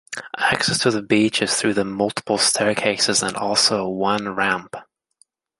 Access 0.39 0.79
to 0.79 0.89
the 0.89 1.03
beach 1.03 1.43
is 1.43 1.53
through 1.55 1.75
the 1.75 1.85
multiple 1.85 2.39
staircases 2.39 3.21
and 3.21 3.35
also 3.37 3.87
one 3.87 4.29
ramp. 4.33 4.75